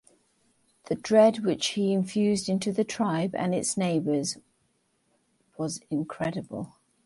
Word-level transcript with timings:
The 0.85 0.95
dread 0.95 1.45
which 1.45 1.67
he 1.73 1.93
infused 1.93 2.49
into 2.49 2.71
the 2.71 2.83
tribe 2.83 3.35
and 3.35 3.53
its 3.53 3.77
neighbors 3.77 4.39
was 5.59 5.79
incredible. 5.91 6.73